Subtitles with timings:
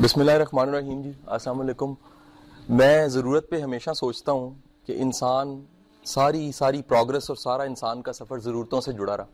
[0.00, 1.94] بسم اللہ الرحمن الرحیم جی السلام علیکم۔
[2.68, 4.50] میں ضرورت پہ ہمیشہ سوچتا ہوں
[4.86, 5.64] کہ انسان
[6.04, 9.24] ساری ساری پروگرس اور سارا انسان کا سفر ضرورتوں سے جڑا رہا۔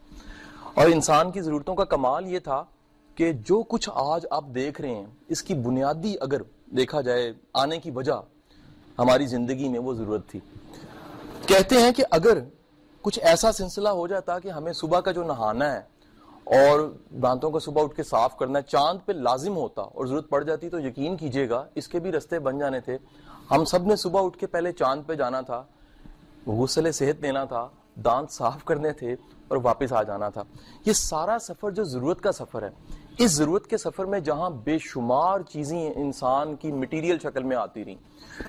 [0.75, 2.65] اور انسان کی ضرورتوں کا کمال یہ تھا
[3.15, 6.43] کہ جو کچھ آج آپ دیکھ رہے ہیں، اس کی بنیادی اگر
[6.77, 8.20] دیکھا جائے، آنے کی وجہ
[8.98, 10.40] ہماری زندگی میں وہ ضرورت تھی۔
[11.46, 12.38] کہتے ہیں کہ اگر
[13.02, 16.00] کچھ ایسا سلسلہ ہو جاتا کہ ہمیں صبح کا جو نہانا ہے
[16.45, 20.45] اور دانتوں کو صبح اٹھ کے صاف کرنا چاند پہ لازم ہوتا اور ضرورت پڑ
[20.45, 22.98] جاتی تو یقین کیجیے گا، اس کے بھی رستے بن جانے تھے۔
[23.51, 25.65] ہم سب نے صبح اٹھ کے پہلے چاند پہ جانا تھا،
[26.46, 27.68] غسل صحت دینا تھا،
[28.05, 29.12] دانت صاف کرنے تھے
[29.48, 30.42] اور واپس آ جانا تھا۔
[30.87, 32.70] یہ سارا سفر جو ضرورت کا سفر ہے،
[33.18, 37.84] اس ضرورت کے سفر میں جہاں بے شمار چیزیں انسان کی مٹیریل شکل میں آتی
[37.84, 37.95] رہی۔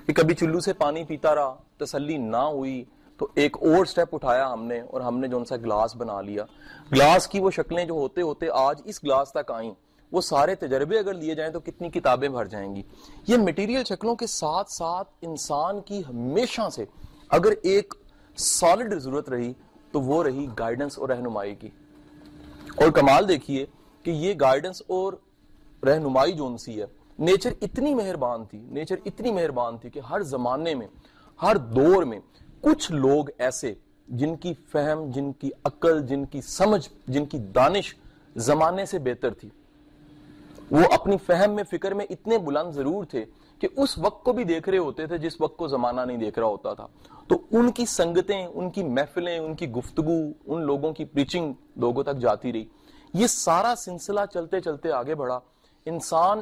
[0.06, 2.84] کہ کبھی چلو سے پانی پیتا رہا، تسلی نہ ہوئی
[3.22, 6.20] تو ایک اور سٹیپ اٹھایا ہم نے اور ہم نے جو ان سا گلاس بنا
[6.20, 6.44] لیا۔
[6.92, 9.70] گلاس کی وہ شکلیں جو ہوتے ہوتے آج اس گلاس تک آئیں۔
[10.12, 12.82] وہ سارے تجربے اگر لیے جائیں تو کتنی کتابیں بھر جائیں گی۔
[13.26, 16.84] یہ مٹیریل شکلوں کے ساتھ ساتھ انسان کی ہمیشہ سے
[17.28, 17.94] اگر ایک
[18.36, 19.52] سالڈ ضرورت رہی
[19.92, 21.68] تو وہ رہی گائیڈنس اور رہنمائی کی۔
[22.76, 23.66] اور کمال دیکھیے
[24.02, 25.12] کہ یہ گائیڈنس اور
[25.86, 26.86] رہنمائی جو ان سی ہے
[27.18, 30.86] نیچر اتنی مہربان تھی نیچر اتنی مہربان تھی کہ ہر زمانے میں،
[31.42, 32.20] ہر دور میں
[32.62, 33.74] کچھ لوگ ایسے
[34.08, 37.94] جن کی فہم، جن کی عقل، جن کی سمجھ، جن کی دانش
[38.36, 39.48] زمانے سے بہتر تھی۔
[40.70, 43.24] وہ اپنی فہم میں، فکر میں اتنے بلند ضرور تھے
[43.58, 46.38] کہ اس وقت کو بھی دیکھ رہے ہوتے تھے جس وقت کو زمانہ نہیں دیکھ
[46.38, 46.86] رہا ہوتا تھا۔
[47.28, 52.02] تو ان کی سنگتیں، ان کی محفلیں، ان کی گفتگو، ان لوگوں کی پریچنگ لوگوں
[52.02, 52.64] تک جاتی رہی۔
[53.14, 55.40] یہ سارا سلسلہ چلتے چلتے آگے بڑھا۔
[55.86, 56.40] انسان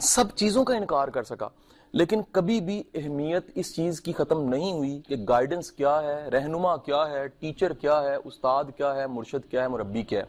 [0.00, 1.48] سب چیزوں کا انکار کر سکا۔
[1.96, 6.76] لیکن کبھی بھی اہمیت اس چیز کی ختم نہیں ہوئی کہ گائیڈنس کیا ہے، رہنما
[6.76, 10.24] کیا ہے ٹیچر کیا ہے، استاد کیا ہے، مرشد کیا ہے، مربی کیا ہے۔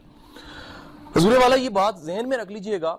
[1.16, 2.96] حضور والا، یہ بات ذہن میں رکھ لیجیے گا،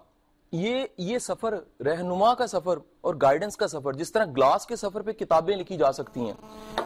[0.52, 1.54] یہ یہ سفر
[1.86, 5.78] رہنما کا سفر اور گائیڈنس کا سفر، جس طرح گلاس کے سفر پہ کتابیں لکھی
[5.78, 6.34] جا سکتی ہیں،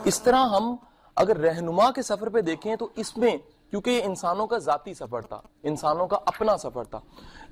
[0.05, 0.75] اس طرح ہم
[1.15, 3.37] اگر رہنما کے سفر پہ دیکھیں تو اس میں،
[3.69, 6.99] کیونکہ یہ انسانوں کا ذاتی سفر تھا، انسانوں کا اپنا سفر تھا۔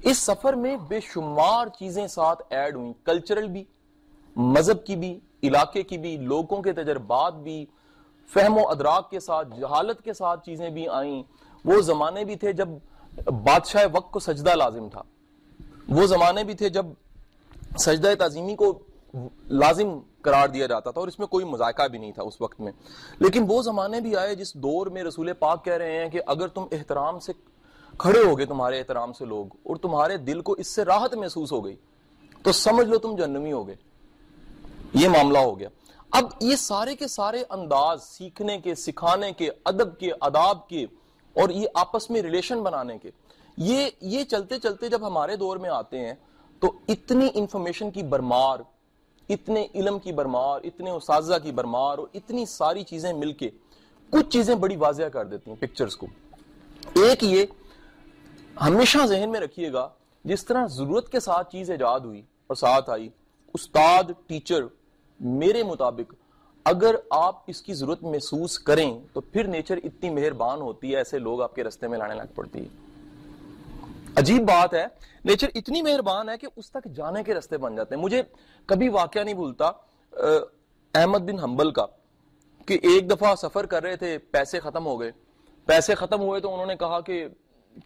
[0.01, 3.63] اس سفر میں بے شمار چیزیں ساتھ ایڈ ہوئی کلچرل بھی۔
[4.35, 7.65] مذہب کی بھی، علاقے کی بھی، لوگوں کے تجربات بھی،
[8.33, 11.23] فہم و ادراک کے ساتھ، جہالت کے ساتھ چیزیں بھی آئیں۔
[11.65, 12.69] وہ زمانے بھی تھے جب
[13.25, 15.01] بادشاہ وقت کو سجدہ لازم تھا۔
[15.89, 16.85] وہ زمانے بھی تھے جب
[17.77, 18.79] سجدہ تعظیمی کو
[19.43, 22.61] لازم قرار دیا جاتا تھا اور اس میں کوئی مذائقہ بھی نہیں تھا اس وقت
[22.61, 22.71] میں۔
[23.19, 26.47] لیکن وہ زمانے بھی آئے جس دور میں رسول پاک کہہ رہے ہیں کہ اگر
[26.47, 27.33] تم احترام سے
[27.97, 31.65] کھڑے ہوگے، تمہارے احترام سے لوگ، اور تمہارے دل کو اس سے راحت محسوس ہو
[31.65, 31.75] گئی،
[32.43, 33.75] تو سمجھ لو تم جنمی ہوگے۔
[35.01, 35.69] یہ معاملہ ہو گیا۔
[36.11, 40.83] اب یہ سارے کے سارے انداز سیکھنے کے، سکھانے کے، ادب کے اداب کے
[41.35, 43.11] اور یہ آپس میں ریلیشن بنانے کے،
[43.57, 46.13] یہ یہ چلتے چلتے جب ہمارے دور میں آتے ہیں
[46.61, 48.59] تو اتنی انفارمیشن کی برمار،
[49.29, 53.49] اتنے علم کی برمار، اتنے اساتذہ کی برمار اور اتنی ساری چیزیں مل کے
[54.13, 56.07] کچھ چیزیں بڑی واضح کر دیتی ہیں پکچرز کو۔
[56.95, 57.45] ایک یہ
[58.61, 59.87] ہمیشہ ذہن میں رکھیے گا،
[60.25, 63.09] جس طرح ضرورت کے ساتھ چیز ایجاد ہوئی اور ساتھ آئی،
[63.55, 64.63] استاد ٹیچر
[65.21, 66.13] میرے مطابق
[66.65, 71.19] اگر آپ اس کی ضرورت محسوس کریں تو پھر نیچر اتنی مہربان ہوتی ہے ایسے
[71.19, 72.89] لوگ آپ کے رستے میں لانے لگ پڑتی ہے
[74.17, 74.85] عجیب بات ہے،
[75.25, 78.21] نیچر اتنی مہربان ہے کہ اس تک جانے کے رستے بن جاتے ہیں۔ مجھے
[78.65, 79.71] کبھی واقعہ نہیں بھولتا
[80.93, 81.85] احمد بن حنبل کا،
[82.67, 85.11] کہ ایک دفعہ سفر کر رہے تھے، پیسے ختم ہو گئے۔
[85.67, 87.25] پیسے ختم ہوئے تو انہوں نے کہا کہ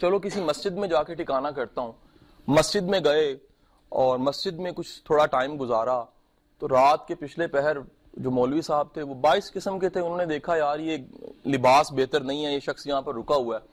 [0.01, 1.91] چلو کسی مسجد میں جا کے ٹھکانا کرتا ہوں۔
[2.47, 3.31] مسجد میں گئے
[3.91, 6.03] اور مسجد میں کچھ تھوڑا ٹائم گزارا۔
[6.67, 7.77] تو رات کے پچھلے پہر
[8.13, 10.97] جو مولوی صاحب تھے، وہ بائیس قسم کے تھے، انہوں نے دیکھا، یار، یہ
[11.45, 13.67] لباس بہتر نہیں ہے، یہ شخص یہاں پر رکا ہوا ہے۔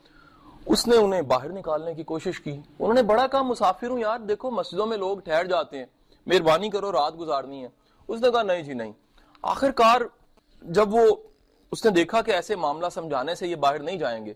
[0.66, 4.18] اس نے انہیں باہر نکالنے کی کوشش کی۔ انہوں نے بڑا کہا مسافر ہوں، یار،
[4.18, 5.86] دیکھو، مسجدوں میں لوگ ٹھہر جاتے ہیں۔
[6.26, 7.68] مہربانی کرو، رات گزارنی ہے۔
[8.08, 8.92] اس نے کہا، نہیں جی نہیں۔
[9.42, 10.00] آخر کار
[10.62, 11.16] جب وہ،
[11.70, 14.32] اس نے دیکھا کہ ایسے معاملہ سمجھانے سے یہ باہر نہیں جائیں گے،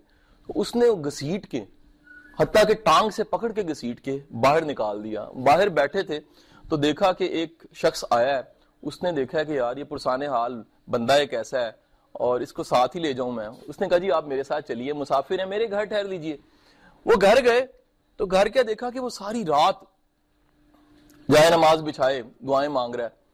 [0.47, 1.65] تو اس نے گسیٹ کے،
[2.41, 6.21] حتیٰ کہ ٹانگ سے پکڑ کے گسیٹ کے باہر نکال دیا۔ باہر بیٹھے تھے۔
[6.69, 8.43] تو دیکھا کہ ایک شخص آیا ہے،
[8.83, 11.71] اس نے دیکھا کہ یار یہ پرسان حال بندہ ایک ایسا ہے
[12.13, 14.69] اور اس کو ساتھ ہی لے جاؤں میں۔ اس نے کہا جی آپ میرے ساتھ
[14.69, 16.37] چلیے، مسافر ہیں، میرے گھر ٹھہر لیجیے۔
[17.05, 17.67] وہ گھر گئے
[18.17, 19.75] تو گھر کیا دیکھا کہ وہ ساری رات
[21.33, 23.27] جائے نماز بچھائے، دعائیں مانگ رہا ہے۔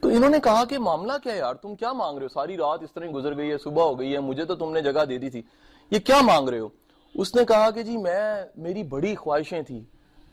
[0.00, 2.82] تو انہوں نے کہا کہ معاملہ کیا یار؟ تم کیا مانگ رہے ہو؟ ساری رات
[2.82, 5.18] اس طرح گزر گئی ہے، صبح ہو گئی ہے، مجھے تو تم نے جگہ دے
[5.18, 5.42] دی تھی۔
[5.90, 6.68] یہ کیا مانگ رہے ہو؟
[7.14, 9.84] اس نے کہا کہ جی میں، میری بڑی خواہشیں تھی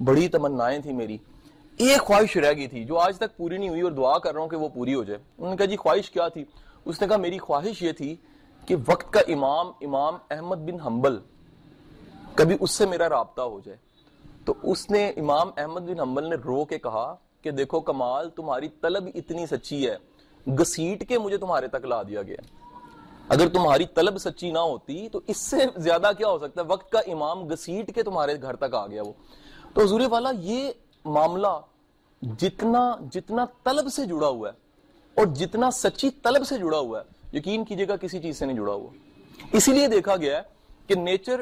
[0.04, 1.18] بڑی تمنائیں تھی میری۔
[1.78, 4.42] ایک خواہش رہ گئی تھی، جو آج تک پوری نہیں ہوئی اور دعا کر رہا
[4.42, 6.46] ہوں کہ وہ پوری ہو جائے۔ انہوں نے کہا جی خواہش کیا تھی؟
[6.86, 8.16] اس نے کہا، میری خواہش یہ تھی
[8.66, 11.20] کہ وقت کا امام امام احمد بن حنبل
[12.36, 13.78] کبھی اس سے میرا رابطہ ہو جائے۔
[14.46, 18.70] تو اس نے امام احمد بن حنبل نے رو کے کہا کہ دیکھو کمال، تمہاری
[18.82, 19.96] طلب اتنی سچی ہے
[20.52, 22.38] گسیٹ کے مجھے تمہارے تک لا دیا گیا۔
[23.30, 26.92] اگر تمہاری طلب سچی نہ ہوتی تو اس سے زیادہ کیا ہو سکتا ہے؟ وقت
[26.92, 29.14] کا امام گسیٹ کے تمہارے گھر تک آ گیا وہ۔
[29.74, 30.72] تو حضور والا، یہ
[31.06, 31.48] معاملہ
[32.40, 32.80] جتنا
[33.12, 34.54] جتنا طلب سے جڑا ہوا ہے
[35.18, 38.58] اور جتنا سچی طلب سے جڑا ہوا ہے، یقین کیجیے گا کسی چیز سے نہیں
[38.58, 38.90] جڑا ہوا۔
[39.54, 40.42] اسی لیے دیکھا گیا ہے
[40.88, 41.42] کہ نیچر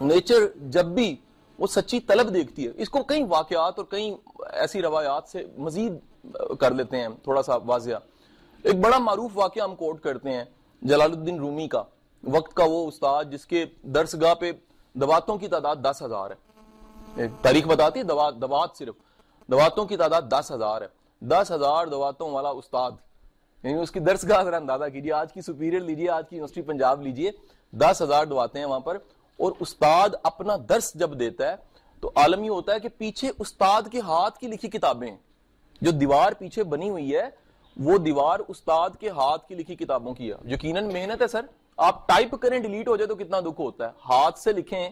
[0.00, 1.14] نیچر جب بھی
[1.58, 4.14] وہ سچی طلب دیکھتی ہے، اس کو کئی واقعات اور کئی
[4.52, 5.92] ایسی روایات سے مزید
[6.60, 7.90] کر لیتے ہیں تھوڑا سا واضح۔
[8.64, 10.44] ایک بڑا معروف واقعہ ہم کوٹ کرتے ہیں
[10.82, 11.82] جلال الدین رومی کا،
[12.22, 14.52] وقت کا وہ استاد جس کے درس گاہ پہ
[14.94, 16.47] دواتوں کی تعداد دس ہزار ہے۔
[17.42, 18.04] تاریخ بتاتی ہے
[18.40, 18.94] دوات صرف۔
[19.50, 20.86] دواتوں کی تعداد دس ہزار ہے۔
[21.20, 22.90] دس ہزار دواتوں والا استاد۔
[23.62, 26.62] یعنی اس کی درس گاہ اگر اندازہ کیجیے، آج کی سپیریئر لیجیے، آج کی یونیورسٹی
[26.62, 27.30] پنجاب لیجیے۔
[27.72, 28.94] دس ہزار دواتے ہیں وہاں پر۔
[29.36, 31.54] اور استاد اپنا درس جب دیتا ہے،
[32.00, 35.16] تو عالم یہ ہوتا ہے کہ پیچھے استاد کے ہاتھ کی لکھی کتابیں
[35.80, 37.28] جو دیوار پیچھے بنی ہوئی ہے،
[37.76, 41.44] وہ دیوار استاد کے ہاتھ کی لکھی کتابوں کی ہے۔ یقیناً محنت ہے، سر۔
[41.76, 44.90] آپ ٹائپ کریں، ڈیلیٹ ہو جائے تو کتنا دکھ ہوتا ہے۔ ہاتھ سے لکھیں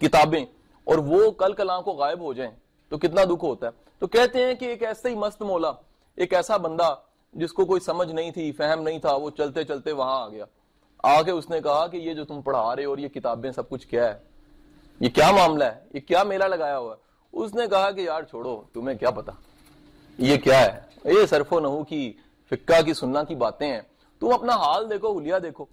[0.00, 0.44] کتابیں۔
[0.86, 2.52] اور وہ کل کلام کو غائب ہو جائیں
[2.88, 5.72] تو کتنا دکھ ہوتا ہے۔ تو کہتے ہیں کہ ایک ایسا ہی مست مولا،
[6.16, 6.94] ایک ایسا بندہ
[7.32, 10.44] جس کو کوئی سمجھ نہیں تھی، فہم نہیں تھا، وہ چلتے چلتے وہاں آ گیا۔
[11.02, 13.86] آگے اس نے کہا کہ یہ جو تم پڑھا رہے اور یہ کتابیں سب کچھ
[13.86, 14.18] کیا ہے،
[15.00, 17.00] یہ کیا معاملہ ہے؟ یہ کیا میلہ لگایا ہوا ہے؟
[17.32, 19.32] اس نے کہا کہ یار چھوڑو، تمہیں کیا پتا؟
[20.18, 22.12] یہ کیا ہے؟ یہ صرف و نحو کی
[22.50, 23.80] فکا کی سننا کی باتیں ہیں۔
[24.20, 25.64] تم اپنا حال دیکھو ہولیا دیکھو۔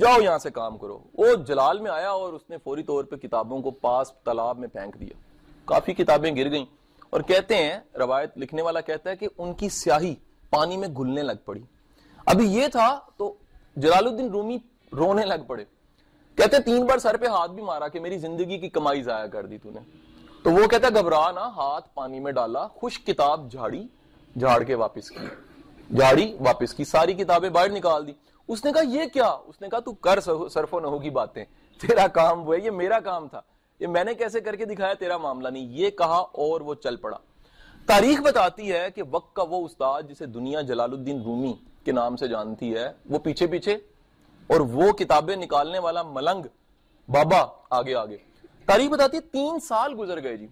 [0.00, 3.16] جاؤ یہاں سے کام کرو۔ وہ جلال میں آیا اور اس نے فوری طور پہ
[3.16, 5.18] کتابوں کو پاس تالاب میں پھینک دیا۔
[5.64, 6.64] کافی کتابیں گر گئیں۔
[7.10, 10.14] اور کہتے ہیں، روایت لکھنے والا کہتا ہے کہ ان کی سیاہی
[10.50, 11.60] پانی میں گھلنے لگ پڑی۔
[12.26, 13.34] ابھی یہ تھا تو
[13.76, 14.58] جلال الدین رومی
[14.92, 15.64] رونے لگ پڑے۔
[16.34, 19.46] کہتے تین بار سر پہ ہاتھ بھی مارا کہ میری زندگی کی کمائی ضائع کر
[19.46, 19.80] دی تو نے۔
[20.42, 23.86] تو وہ کہتا گھبرا نہ، ہاتھ پانی میں ڈالا، خوش کتاب جھاڑی
[24.38, 25.26] جھاڑ کے واپس کی۔
[25.96, 28.12] جھاڑی واپس کی، ساری کتابیں باہر نکال دی۔
[28.48, 30.20] اس نے کہا، یہ کیا؟ اس نے کہا، تو کر
[30.50, 31.44] صرف و نحو کی باتیں.
[31.80, 33.40] تیرا کام وہ ہے، یہ میرا کام تھا۔
[33.80, 36.96] یہ میں نے کیسے کر کے دکھایا؟ تیرا معاملہ نہیں۔ یہ کہا اور وہ چل
[36.96, 37.16] پڑا۔
[37.86, 41.54] تاریخ بتاتی ہے کہ وقت کا وہ استاد جسے دنیا جلال الدین رومی
[41.84, 43.74] کے نام سے جانتی ہے، وہ پیچھے پیچھے
[44.46, 46.42] اور وہ کتابیں نکالنے والا ملنگ
[47.08, 48.16] بابا آگے آگے۔
[48.66, 50.46] تاریخ بتاتی ہے تین سال گزر گئے جی۔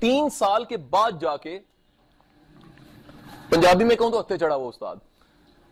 [0.00, 1.58] تین سال کے بعد جا کے
[3.50, 4.96] پنجابی میں کہوں تو ہتھے چڑھا وہ استاد؟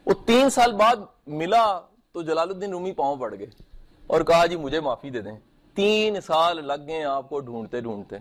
[0.06, 0.96] وہ تین سال بعد
[1.26, 1.80] ملا
[2.12, 3.46] تو جلال الدین رومی پاؤں پڑ گئے
[4.06, 5.38] اور کہا جی مجھے معافی دے دیں۔
[5.74, 8.16] تین سال لگ گئے آپ کو ڈھونڈتے ڈھونڈتے۔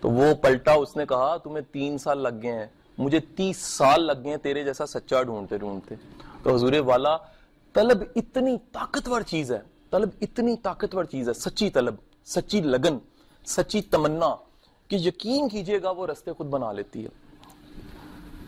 [0.00, 2.66] تو وہ پلٹا، اس نے کہا، تمہیں تین سال لگ گئے ہیں۔
[2.98, 5.94] مجھے تیس سال لگ گئے ہیں تیرے جیسا سچا ڈھونڈتے ڈھونڈتے۔
[6.42, 7.16] تو حضور والا،
[7.72, 9.60] طلب اتنی طاقتور چیز ہے،
[9.90, 12.98] طلب اتنی طاقتور چیز ہے، سچی طلب، سچی لگن،
[13.46, 14.34] سچی تمنا
[14.88, 17.25] کہ یقین کیجیے گا وہ رستے خود بنا لیتی ہے۔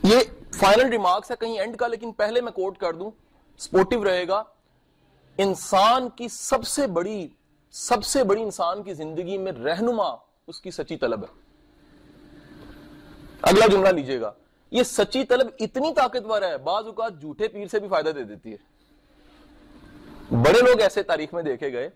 [0.02, 0.18] یہ
[0.54, 3.10] فائنل ریمارکس ہے کہیں اینڈ کا، لیکن پہلے میں کوٹ کر دوں۔
[3.58, 4.42] سپورٹیو رہے گا۔
[5.38, 7.28] انسان کی سب سے بڑی،
[7.70, 10.08] سب سے بڑی انسان کی زندگی میں رہنما
[10.46, 11.40] اس کی سچی طلب ہے۔
[13.42, 14.32] اگلا جملہ لیجیے گا۔
[14.70, 18.52] یہ سچی طلب اتنی طاقتور ہے، بعض اوقات جھوٹے پیر سے بھی فائدہ دے دیتی
[18.52, 18.56] ہے۔
[20.34, 21.90] بڑے لوگ ایسے تاریخ میں دیکھے گئے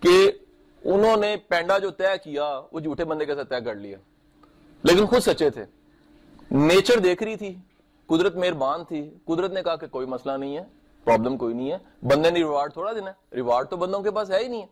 [0.00, 0.32] کہ
[0.84, 3.98] انہوں نے پینڈا جو طے کیا، وہ جھوٹے بندے کے ساتھ طے کر لیا۔
[4.82, 5.64] لیکن خود سچے تھے۔
[6.54, 7.56] نیچر دیکھ رہی تھی،
[8.06, 10.64] قدرت مہربان تھی۔ قدرت نے کہا کہ کوئی مسئلہ نہیں ہے
[11.04, 14.30] پرابلم کوئی نہیں ہے۔ بندے نے ریوارڈ تھوڑا دینا ہے۔ ریوارڈ تو بندوں کے پاس
[14.30, 14.66] ہے ہی نہیں ہے۔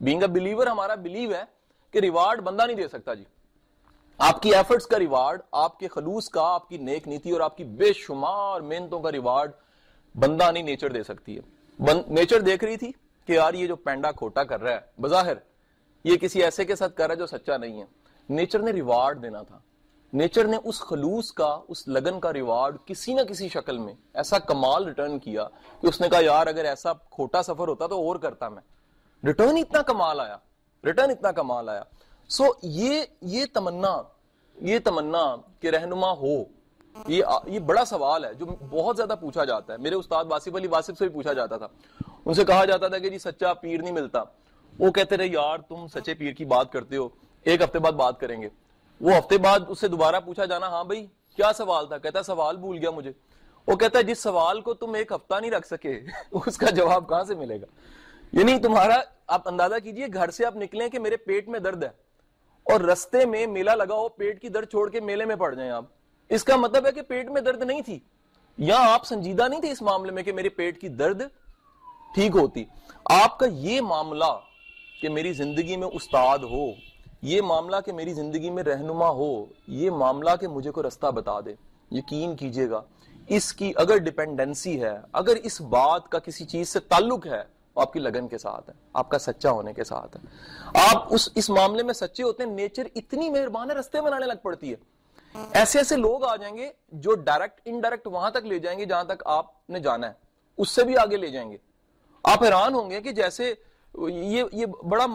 [0.00, 1.42] بینگ اے بلیور ہمارا بلیو ہے
[1.90, 3.24] کہ ریوارڈ بندہ نہیں دے سکتا جی۔
[4.18, 7.56] آپ کی ایفرٹس کا ریوارڈ آپ کے خلوص کا، آپ کی نیک نیتی اور آپ
[7.56, 9.50] کی بے شمار محنتوں کا ریوارڈ
[10.18, 12.92] بندہ نہیں نیچر دے سکتی ہے۔ نیچر دیکھ رہی تھی
[13.26, 15.34] کہ یار یہ جو پینڈا کھوٹا کر رہا ہے، بظاہر
[16.04, 17.84] یہ کسی ایسے کے ساتھ کر رہا ہے جو سچا نہیں ہے۔
[18.28, 19.58] نیچر نے ریوارڈ دینا تھا۔
[20.12, 24.38] نیچر نے اس خلوص کا، اس لگن کا ریوارڈ کسی نہ کسی شکل میں ایسا
[24.38, 25.44] کمال ریٹرن کیا
[25.80, 28.62] کہ اس نے کہا، یار، اگر ایسا کھوٹا سفر ہوتا تو اور کرتا میں.
[29.24, 30.36] ریٹرن اتنا کمال آیا
[30.84, 31.82] ریٹرن اتنا کمال آیا۔
[32.28, 34.02] سو یہ یہ تمنا
[34.56, 36.44] یہ تمنا کہ رہنما ہو،
[37.08, 40.66] یہ یہ بڑا سوال ہے جو بہت زیادہ پوچھا جاتا ہے۔ میرے استاد واسف علی
[40.66, 41.68] واسف سے بھی پوچھا جاتا تھا۔
[42.26, 44.22] ان سے کہا جاتا تھا کہ جی سچا پیر نہیں ملتا۔
[44.78, 47.08] وہ کہتے رہے، یار، تم سچے پیر کی بات کرتے ہو،
[47.42, 48.48] ایک ہفتے بعد بات کریں گے۔
[49.00, 52.56] وہ ہفتے بعد اس سے دوبارہ پوچھا جانا ہاں بھائی، کیا سوال تھا؟ کہتا، سوال
[52.56, 53.12] بھول گیا مجھے۔
[53.66, 56.00] وہ کہتا ہے جس سوال کو تم ایک ہفتہ نہیں رکھ سکے،
[56.32, 57.66] اس کا جواب کہاں سے ملے گا؟
[58.32, 61.88] یعنی تمہارا، آپ اندازہ کیجیے، گھر سے آپ نکلیں کہ میرے پیٹ میں درد ہے
[62.64, 65.70] اور رستے میں میلہ لگا ہو، پیٹ کی درد چھوڑ کے میلے میں پڑ جائیں
[65.70, 65.84] آپ۔
[66.28, 67.98] اس کا مطلب ہے کہ پیٹ میں درد نہیں تھی۔
[68.58, 71.22] یا آپ سنجیدہ نہیں تھے اس معاملے میں کہ میرے پیٹ کی درد
[72.14, 72.64] ٹھیک ہوتی؟
[73.04, 74.38] آپ کا یہ معاملہ
[75.00, 76.70] کہ میری زندگی میں استاد ہو
[77.22, 81.40] یہ معاملہ کہ میری زندگی میں رہنما ہو، یہ معاملہ کہ مجھے کوئی رستہ بتا
[81.40, 81.54] دے،
[81.90, 82.82] یقین کیجیے گا۔
[83.26, 87.42] اس کی اگر ڈپینڈنسی ہے، اگر اس بات کا کسی چیز سے تعلق ہے
[87.74, 90.20] آپ کی لگن کے ساتھ ہے، آپ کا سچا ہونے کے ساتھ ہے۔
[90.92, 94.38] آپ اس اس معاملے میں سچے ہوتے ہیں نیچر اتنی مہربان ہے، رستے بنانے لگ
[94.42, 94.98] پڑتی ہے۔
[95.52, 99.04] ایسے ایسے لوگ آ جائیں گے جو ڈائریکٹ انڈائریکٹ وہاں تک لے جائیں گے جہاں
[99.04, 100.12] تک آپ نے جانا ہے۔
[100.58, 101.56] اس سے بھی آگے لے جائیں گے۔
[102.22, 103.54] آپ حیران ہوں گے کہ جیسے
[103.94, 105.06] یہ یہ بڑا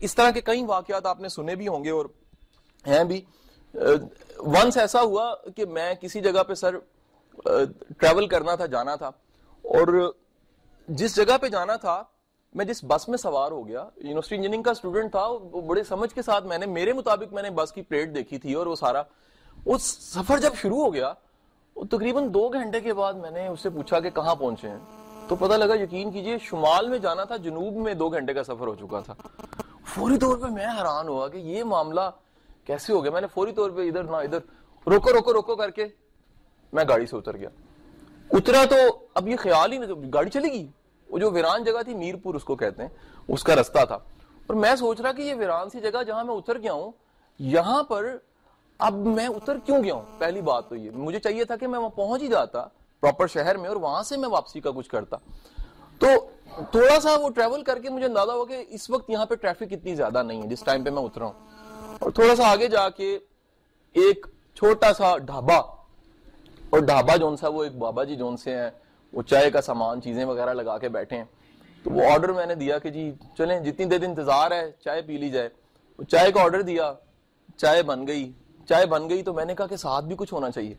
[0.00, 2.06] اس طرح کے کئی واقعات آپ نے سنے بھی ہوں گے اور
[2.86, 3.24] ہیں بھی۔
[4.38, 6.78] ونس ایسا ہوا کہ میں کسی جگہ پہ سر
[7.98, 9.08] ٹریول کرنا تھا، جانا تھا۔
[9.64, 10.12] اور
[10.88, 12.02] جس جگہ پہ جانا تھا،
[12.54, 16.14] میں جس بس میں سوار ہو گیا یونیورسٹی انجینئرنگ کا اسٹوڈنٹ تھا، وہ بڑے سمجھ
[16.14, 18.74] کے ساتھ میں نے، میرے مطابق میں نے بس کی پلیٹ دیکھی تھی اور وہ
[18.74, 19.02] سارا۔
[19.64, 21.12] وہ سفر جب شروع ہو گیا
[21.90, 25.36] تقریباً دو گھنٹے کے بعد میں نے اس سے پوچھا کہ کہاں پہنچے ہیں۔ تو
[25.36, 28.74] پتہ لگا، یقین کیجیے، شمال میں جانا تھا، جنوب میں دو گھنٹے کا سفر ہو
[28.74, 29.14] چکا تھا۔
[29.86, 32.00] فوری طور پہ میں حیران ہوا کہ یہ معاملہ
[32.64, 34.38] کیسے ہو گیا۔ میں نے فوری طور پہ ادھر نہ ادھر،
[34.90, 35.84] روکو روکو روکو کر کے
[36.72, 37.48] میں گاڑی سے اتر گیا۔
[38.32, 38.76] اترا تو
[39.14, 40.66] اب یہ خیال ہی نہیں گاڑی چلے گی؟
[41.08, 42.88] وہ جو ویران جگہ تھی میر پور اس کو کہتے ہیں،
[43.28, 43.98] اس کا رستہ تھا۔
[44.46, 46.92] اور میں سوچ رہا کہ یہ ویران سی جگہ جہاں میں اتر گیا ہوں،
[47.38, 48.16] یہاں پر
[48.78, 51.78] اب میں اتر کیوں گیا ہوں؟ پہلی بات تو یہ، مجھے چاہیے تھا کہ میں
[51.78, 52.66] وہاں پہنچ ہی جاتا
[53.04, 55.16] پراپر شہر میں اور وہاں سے میں واپسی کا کچھ کرتا۔
[55.98, 56.06] تو
[56.70, 59.72] تھوڑا سا وہ ٹریول کر کے مجھے اندازہ ہوا کہ اس وقت یہاں پہ ٹریفک
[59.72, 61.32] اتنی زیادہ نہیں ہے، جس ٹائم پہ میں اترا ہوں۔
[61.98, 63.18] اور تھوڑا سا آگے جا کے
[63.92, 65.56] ایک چھوٹا سا ڈھابا
[66.70, 68.70] اور ڈھابا جون سا، وہ ایک بابا جی جون سے ہیں،
[69.12, 71.24] وہ چائے کا سامان، چیزیں وغیرہ لگا کے بیٹھے ہیں۔
[71.82, 75.16] تو وہ آرڈر میں نے دیا کہ جی چلیں، جتنی دیر انتظار ہے، چائے پی
[75.16, 75.48] لی جائے۔
[75.98, 76.92] وہ چائے کا آرڈر دیا،
[77.56, 78.32] چائے بن گئی۔
[78.68, 80.74] چائے بن گئی تو میں نے کہا کہ ساتھ بھی کچھ ہونا چاہیے۔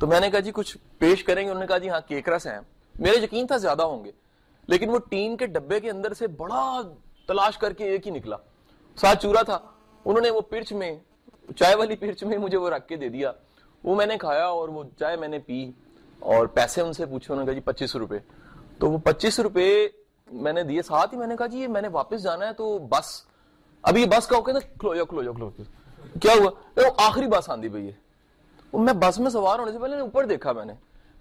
[0.00, 2.46] تو میں نے کہا جی کچھ پیش کریں گے؟ انہوں نے کہا جی ہاں کیکرس
[2.46, 2.60] ہیں۔
[2.98, 4.10] میرے یقین تھا زیادہ ہوں گے،
[4.66, 6.80] لیکن وہ ٹین کے ڈبے کے اندر سے بڑا
[7.28, 8.36] تلاش کر کے ایک ہی نکلا۔
[8.96, 9.58] ساتھ چورا تھا۔
[10.04, 10.98] انہوں نے وہ پرچ میں،
[11.56, 13.32] چائے والی پرچ میں مجھے وہ رکھ کے دے دیا۔
[13.84, 15.72] وہ میں نے کھایا اور وہ چائے میں نے پی
[16.18, 18.18] اور پیسے ان سے پوچھے، انہوں نے کہا جی پچیس روپے۔
[18.78, 19.88] تو وہ پچیس روپے
[20.32, 22.52] میں نے دیے۔ ساتھ ہی میں نے کہا جی یہ میں نے واپس جانا ہے
[22.52, 23.22] تو بس۔
[23.82, 25.50] ابھی یہ بس کا ہو کہ کھلو جاؤ کھلو جاؤ کھلو۔
[26.20, 26.50] کیا ہوا؟
[26.98, 28.09] آخری بس آندی بھائی ہے۔
[28.72, 30.72] میں بس میں سوار ہونے سے پہلے نے اوپر دیکھا میں نے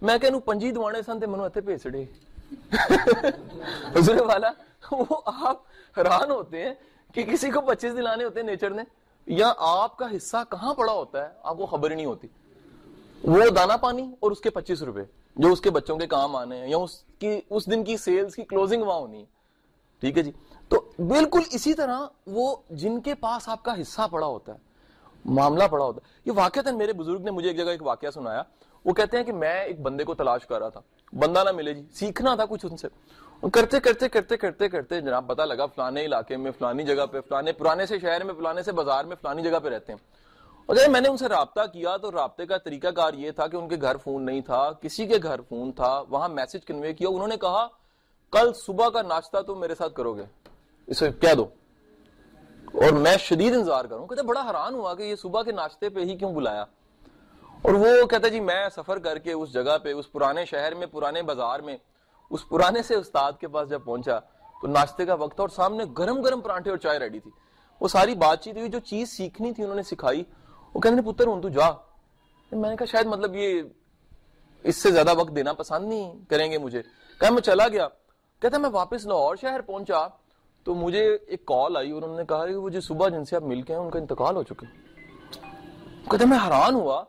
[0.01, 2.03] میں کہ پنجی دوانے سن تے منو اتنے بھیج چڑے
[3.95, 4.51] حضور والا
[4.91, 5.61] وہ آپ
[5.97, 6.73] حیران ہوتے ہیں
[7.15, 8.83] کہ کسی کو پچیس دلانے ہوتے ہیں نیچر نے
[9.27, 12.27] یا آپ کا حصہ کہاں پڑا ہوتا ہے آپ کو خبر ہی نہیں ہوتی
[13.23, 15.03] وہ دانا پانی اور اس کے پچیس روپے
[15.37, 18.35] جو اس کے بچوں کے کام آنے ہیں یا اس کی اس دن کی سیلز
[18.35, 19.25] کی کلوزنگ وہاں ہونی ہے
[20.03, 20.31] ٹھیک ہے جی
[20.71, 24.57] تو بالکل اسی طرح وہ جن کے پاس آپ کا حصہ پڑا ہوتا ہے
[25.29, 28.43] معاملہ پڑا ہوتا ہے۔ یہ واقعہ میرے بزرگ نے مجھے ایک جگہ ایک واقعہ سنایا۔
[28.86, 30.81] وہ کہتے ہیں کہ میں ایک بندے کو تلاش کر رہا تھا۔
[31.13, 32.88] بندہ نہ ملے جی سیکھنا تھا کچھ ان سے۔
[33.53, 37.51] کرتے کرتے کرتے کرتے کرتے جناب پتا لگا فلانے علاقے میں، فلانی جگہ پہ، فلانے
[37.51, 40.00] پرانے سے شہر میں، فلانے سے بازار میں فلانی جگہ پہ رہتے ہیں۔
[40.65, 43.48] اور جب میں نے ان سے رابطہ کیا تو رابطے کا طریقہ کار یہ تھا
[43.48, 46.93] کہ ان کے گھر فون نہیں تھا، کسی کے گھر فون تھا، وہاں میسج کنوے
[46.93, 47.67] کیا۔ انہوں نے کہا،
[48.31, 50.24] کل صبح کا ناشتہ تم میرے ساتھ کرو گے،
[50.88, 51.45] اسے کہہ دو۔
[52.65, 55.99] اور میں شدید انتظار کروں کہتے بڑا حیران ہوا کہ یہ صبح کے ناشتے پہ
[55.99, 56.65] ہی کیوں بلایا؟
[57.61, 60.87] اور وہ کہتا جی میں سفر کر کے اس جگہ پہ، اس پرانے شہر میں،
[60.87, 61.77] پرانے بازار میں،
[62.29, 64.19] اس پرانے سے استاد کے پاس جب پہنچا،
[64.61, 67.31] تو ناشتے کا وقت تھا اور سامنے گرم گرم پرانٹھے اور چائے ریڈی تھی۔
[67.79, 70.23] وہ ساری بات چیت ہوئی، جو چیز سیکھنی تھی انہوں نے سکھائی،
[70.73, 71.71] وہ کہتے پتر ہوں تو جا۔
[72.51, 73.61] میں نے کہا، شاید مطلب یہ
[74.63, 76.81] اس سے زیادہ وقت دینا پسند نہیں کریں گے مجھے۔
[77.19, 77.87] کہا، میں چلا گیا۔
[78.39, 80.07] کہتا میں واپس لاہور شہر پہنچا۔
[80.63, 83.35] تو مجھے ایک کال آئی، اور انہوں نے کہا کہ وہ جو صبح جن سے
[83.35, 84.65] آپ مل کے ہیں، ان کا انتقال ہو چکے
[86.11, 87.03] کہتے میں حیران ہوا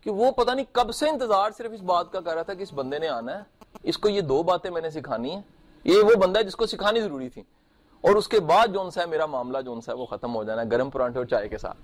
[0.00, 2.62] کہ وہ پتہ نہیں کب سے انتظار صرف اس بات کا کر رہا تھا کہ
[2.62, 3.42] اس بندے نے آنا ہے۔
[3.82, 5.42] اس کو یہ دو باتیں میں نے سکھانی ہیں۔
[5.84, 7.42] یہ وہ بندہ ہے جس کو سکھانی ضروری تھی۔
[8.00, 10.44] اور اس کے بعد جون سا ہے، میرا معاملہ جون سا ہے، وہ ختم ہو
[10.44, 11.76] جانا ہے گرم پرانٹھے اور چائے کے ساتھ۔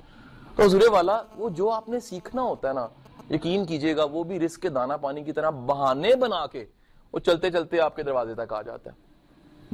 [0.56, 2.87] تو حضور والا، وہ جو آپ نے سیکھنا ہوتا ہے نا،
[3.30, 6.64] یقین کیجیے گا، وہ بھی رسک کے دانا پانی کی طرح بہانے بنا کے
[7.12, 9.03] وہ چلتے چلتے آپ کے دروازے تک آ جاتا ہے۔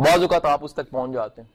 [0.01, 1.49] بعض اوقات آپ اس تک پہنچ جاتے ہیں۔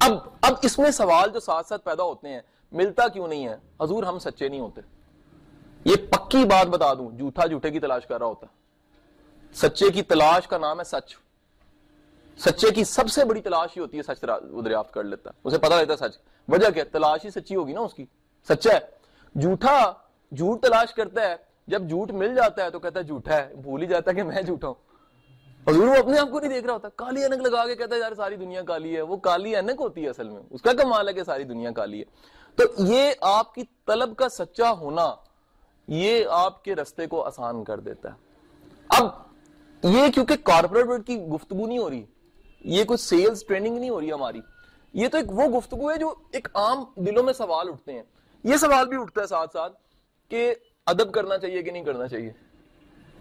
[0.00, 2.40] اب اب اس میں سوال جو ساتھ ساتھ پیدا ہوتے ہیں،
[2.72, 4.80] ملتا کیوں نہیں ہے؟ حضور ہم سچے نہیں ہوتے۔
[5.84, 8.46] یہ پکی بات بتا دوں، جھوٹا جھوٹے کی تلاش کر رہا ہوتا۔
[9.54, 11.16] سچے کی تلاش کا نام ہے سچ۔
[12.38, 14.24] سچے کی سب سے بڑی تلاش ہی ہوتی ہے، سچ
[14.64, 17.80] دریافت کر لیتا۔ ہے اسے پتا رہتا سچ۔ وجہ کیا؟ تلاش ہی سچی ہوگی نا
[17.80, 18.04] اس کی۔
[18.48, 18.80] سچا ہے۔
[19.40, 19.92] جھوٹا،
[20.32, 21.36] جھوٹ تلاش کرتا ہے۔
[21.66, 24.22] جب جھوٹ مل جاتا ہے تو کہتا ہے جھوٹا ہے۔ بھول ہی جاتا ہے کہ
[24.22, 24.85] میں جھوٹا ہوں۔
[25.68, 28.00] حضور وہ اپنے آپ کو نہیں دیکھ رہا ہوتا، کالی انک لگا کے کہتا ہے،
[28.00, 31.08] یار ساری دنیا کالی ہے۔ وہ کالی انک ہوتی ہے اصل میں۔ اس کا کمال
[31.08, 32.04] ہے کہ ساری دنیا کالی ہے۔
[32.56, 35.14] تو یہ آپ کی طلب کا سچا ہونا،
[35.88, 38.14] یہ آپ کے رستے کو آسان کر دیتا ہے۔
[38.88, 39.06] اب
[39.82, 42.04] یہ کیونکہ کارپوریٹ کی گفتگو نہیں ہو رہی،
[42.60, 44.40] یہ کوئی سیلز ٹریننگ نہیں ہو رہی ہماری۔
[44.92, 48.02] یہ تو ایک وہ گفتگو ہے جو ایک عام دلوں میں سوال اٹھتے ہیں۔
[48.44, 49.76] یہ سوال بھی اٹھتا ہے ساتھ ساتھ
[50.28, 50.54] کہ
[50.86, 52.45] ادب کرنا چاہیے کہ نہیں کرنا چاہیے؟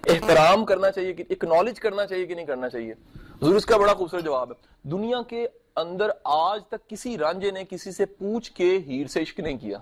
[0.10, 2.94] احترام کرنا چاہیے کہ اکنالج کرنا چاہیے کہ نہیں کرنا چاہیے؟
[3.42, 7.64] ضرور اس کا بڑا خوبصورت جواب ہے۔ دنیا کے اندر آج تک کسی رانجے نے
[7.70, 9.78] کسی سے پوچھ کے ہیر سے عشق نہیں کیا۔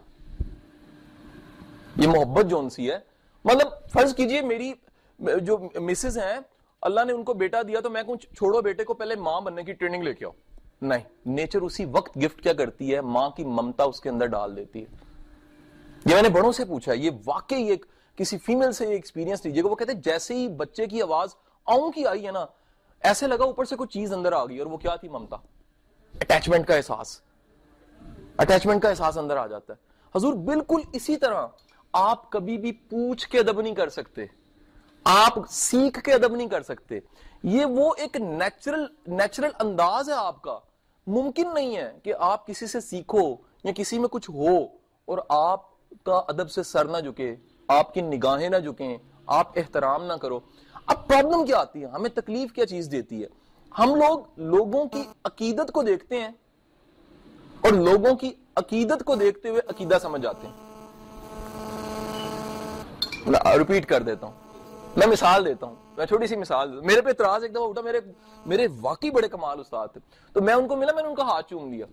[1.98, 2.98] یہ محبت جو ان سی ہے۔
[3.46, 4.74] مطلب فرض کیجیے میری
[5.20, 6.40] جو مسز ہیں،
[6.82, 9.64] اللہ نے ان کو بیٹا دیا تو میں کچھ چھوڑو بیٹے کو پہلے ماں بننے
[9.64, 10.32] کی ٹریننگ لے کے آؤ۔
[10.82, 14.56] نہیں نیچر اسی وقت گفٹ کیا کرتی ہے، ماں کی ممتا اس کے اندر ڈال
[14.56, 14.86] دیتی ہے۔
[16.06, 19.68] یہ میں نے بڑوں سے پوچھا یہ واقعی ایک کسی فیمل سے ایکسپیرینس لیجیے گا۔
[19.68, 21.30] وہ کہتے ہیں جیسے ہی بچے کی آواز
[21.66, 22.46] آؤں کی آئی ہے نا،
[23.00, 25.36] ایسے لگا اوپر سے کچھ چیز اندر آ گئی اور وہ کیا تھی ممتا؟
[26.22, 27.22] اٹیچمنٹ کا احساس۔
[28.38, 31.48] اٹیچمنٹ کا احساس اندر آ جاتا ہے۔ حضور بالکل اسی طرح
[31.94, 34.26] آپ کبھی بھی پوچھ کے ادب نہیں کر سکتے۔
[35.04, 37.00] آپ سیکھ کے ادب نہیں کر سکتے۔
[37.44, 40.60] یہ وہ ایک نیچرل نیچرل انداز ہے آپ کا۔
[41.08, 44.58] ممکن نہیں ہے کہ آپ کسی سے سیکھو یا کسی میں کچھ ہو
[45.06, 45.62] اور آپ
[46.04, 47.36] کا ادب سے سر نہ جھکے۔
[47.68, 50.40] آپ کی نگاہیں نہ جھکیں، آپ احترام نہ کرو۔
[50.86, 53.28] اب پرابلم کیا آتی ہے؟ ہمیں تکلیف کیا چیز دیتی ہے؟
[53.80, 56.30] ہم لوگ لوگوں کی عقیدت کو دیکھتے ہیں
[57.62, 60.54] اور لوگوں کی عقیدت کو دیکھتے ہوئے عقیدہ سمجھ جاتے ہیں۔
[63.58, 64.34] ریپیٹ کر دیتا ہوں۔
[64.96, 67.70] میں مثال دیتا ہوں۔ میں چھوٹی سی مثال دیتا ہوں۔ میرے پہ اعتراض ایک دفعہ
[67.70, 68.02] اٹھا، میرے
[68.46, 70.00] میرے واقعی بڑے کمال استاد تھے۔
[70.34, 71.86] تو میں ان کو ملا، میں نے ان کا ہاتھ چوم لیا۔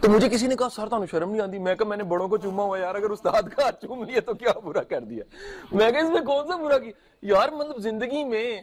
[0.00, 2.28] تو مجھے کسی نے کہا، سر تمہیں شرم نہیں آتی میں کہا، میں نے بڑوں
[2.28, 5.24] کو چوما ہوا یار، اگر استاد کا ہاتھ چوم لیا تو کیا برا کر دیا؟
[5.72, 8.60] میں کہا، اس میں کون سا برا کی یار مطلب زندگی میں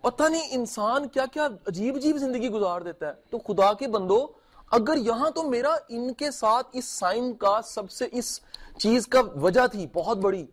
[0.00, 4.26] پتہ نہیں انسان کیا کیا عجیب عجیب زندگی گزار دیتا ہے۔ تو خدا کے بندو،
[4.70, 8.40] اگر یہاں تو میرا ان کے ساتھ اس سائن کا سب سے اس
[8.78, 10.46] چیز کا وجہ تھی، بہت بڑی۔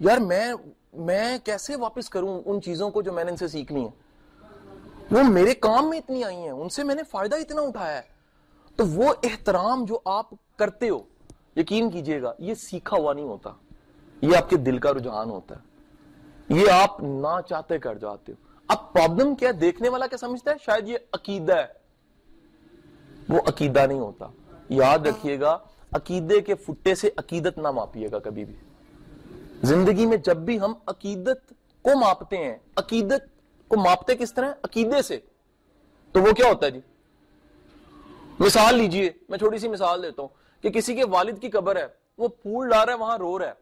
[0.00, 0.54] یار، میں
[0.92, 3.90] میں کیسے واپس کروں ان چیزوں کو جو میں نے ان سے سیکھنی ہے
[5.10, 8.17] وہ میرے کام میں اتنی آئی ہیں، ان سے میں نے فائدہ اتنا اٹھایا ہے۔
[8.78, 10.98] تو وہ احترام جو آپ کرتے ہو،
[11.56, 13.50] یقین کیجیے گا، یہ سیکھا ہوا نہیں ہوتا۔
[14.22, 15.60] یہ آپ کے دل کا رجحان ہوتا ہے۔
[16.48, 20.56] یہ آپ نہ چاہتے کر جاتے ہو۔ اب پرابلم کیا دیکھنے والا کیا سمجھتا ہے؟
[20.60, 21.66] شاید یہ عقیدہ ہے۔
[23.28, 24.26] وہ عقیدہ نہیں ہوتا۔
[24.68, 25.58] یاد رکھیے گا،
[25.92, 28.54] عقیدے کے فٹے سے عقیدت نہ ماپیے گا کبھی بھی۔
[29.62, 31.52] زندگی میں جب بھی ہم عقیدت
[31.82, 33.20] کو ماپتے ہیں، عقیدت
[33.68, 35.18] کو ماپتے کس طرح؟ عقیدے سے۔
[36.12, 36.80] تو وہ کیا ہوتا ہے جی؟
[38.40, 40.28] مثال لیجیے، میں چھوٹی سی مثال دیتا ہوں
[40.62, 41.86] کہ کسی کے والد کی قبر ہے،
[42.18, 43.52] وہ پھول ڈال رہا ہے، وہاں رو رہا ہے،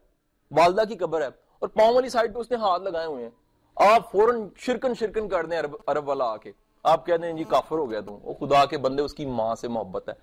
[0.51, 3.31] والدہ کی قبر ہے، اور پاؤں والی سائڈ پہ اس نے ہاتھ لگائے ہوئے ہیں۔
[3.77, 6.53] آپ فوراً شرکن شرکن کر دیں عرب عرب والا آ کے۔
[6.85, 9.55] آپ کہتے ہیں جی کافر ہو گیا تم وہ خدا کے بندے، اس کی ماں
[9.55, 10.15] سے محبت ہے۔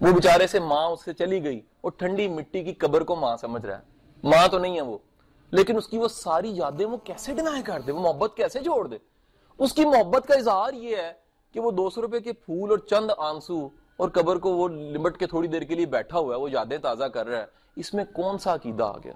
[0.00, 3.36] وہ بیچارے سے ماں اس سے چلی گئی، وہ ٹھنڈی مٹی کی قبر کو ماں
[3.36, 4.98] سمجھ رہا ہے۔ ماں تو نہیں ہے وہ،
[5.52, 8.86] لیکن اس کی وہ ساری یادیں وہ کیسے ڈینائی کر دے؟ وہ محبت کیسے جوڑ
[8.86, 8.98] دے؟
[9.58, 11.12] اس کی محبت کا اظہار یہ ہے
[11.52, 15.18] کہ وہ دو سو روپے کے پھول اور چند آنسو اور قبر کو وہ لمٹ
[15.18, 17.44] کے تھوڑی دیر کے لیے بیٹھا ہوا ہے، وہ یادیں تازہ کر رہا ہے۔
[17.76, 19.12] اس میں کون سا عقیدہ آ گیا؟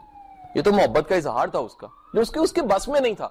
[0.55, 3.01] یہ تو محبت کا اظہار تھا اس کا۔ جو اس کے اس کے بس میں
[3.01, 3.29] نہیں تھا،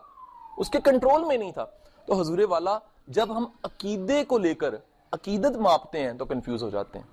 [0.57, 1.65] اس کے کنٹرول میں نہیں تھا۔
[2.05, 4.75] تو حضور والا، جب ہم عقیدے کو لے کر
[5.11, 7.05] عقیدت ماپتے ہیں، تو کنفیوز ہو جاتے ہیں۔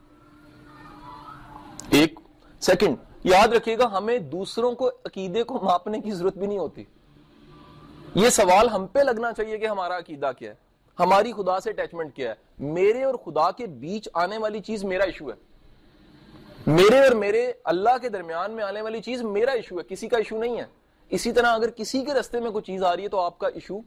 [1.90, 2.20] ایک
[2.61, 6.85] سیکنڈ یاد رکھیے گا، ہمیں دوسروں کو عقیدے کو ماپنے کی ضرورت بھی نہیں ہوتی۔
[8.14, 10.67] یہ سوال ہم پہ لگنا چاہیے کہ ہمارا عقیدہ کیا ہے۔
[10.98, 15.04] ہماری خدا سے اٹیچمنٹ کیا ہے؟ میرے اور خدا کے بیچ آنے والی چیز میرا
[15.04, 15.48] ایشو ہے۔
[16.66, 20.16] میرے اور میرے اللہ کے درمیان میں آنے والی چیز میرا ایشو ہے، کسی کا
[20.16, 20.64] ایشو نہیں ہے۔
[21.11, 23.48] اسی طرح اگر کسی کے رستے میں کوئی چیز آ رہی ہے تو آپ کا
[23.48, 23.78] ایشو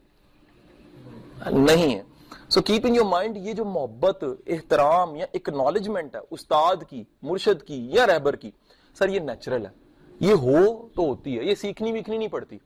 [1.51, 2.01] نہیں ہے۔
[2.49, 7.67] So keep in your mind یہ جو محبت، احترام یا اکنالجمنٹ ہے، استاد کی، مرشد
[7.67, 8.51] کی یا رہبر کی،
[8.93, 9.71] سر یہ نیچرل ہے۔
[10.19, 12.57] یہ ہو تو ہوتی ہے، یہ سیکھنی ویکھنی نہیں پڑتی۔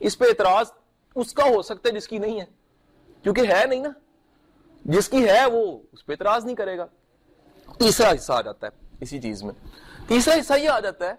[0.00, 0.66] اس پہ اعتراض
[1.14, 2.59] اس کا ہو سکتا ہے جس کی نہیں ہے۔
[3.22, 3.88] کیونکہ ہے نہیں نا۔
[4.84, 6.86] جس کی ہے وہ اس پہ اعتراض نہیں کرے گا۔
[7.78, 9.54] تیسرا حصہ آ جاتا ہے اسی چیز میں۔
[10.08, 11.12] تیسرا حصہ یہ آ جاتا ہے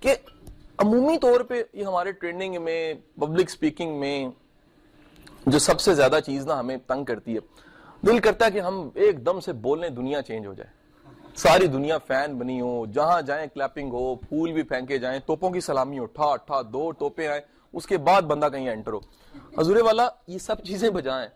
[0.00, 0.14] کہ
[0.78, 4.28] عمومی طور پہ یہ ہمارے ٹریننگ میں پبلک سپیکنگ میں
[5.46, 7.38] جو سب سے زیادہ چیز نا ہمیں تنگ کرتی ہے۔
[8.06, 10.80] دل کرتا ہے کہ ہم ایک دم سے بولنے دنیا چینج ہو جائے۔
[11.36, 15.60] ساری دنیا فین بنی ہو، جہاں جائیں کلیپنگ ہو، پھول بھی پھینکے جائیں، توپوں کی
[15.60, 17.40] سلامی ہو ٹھا ٹھا دو ٹوپے آئیں
[17.72, 19.00] اس کے بعد بندہ کہیں انٹر ہو۔
[19.58, 21.28] حضور والا، یہ سب چیزیں بجائیں۔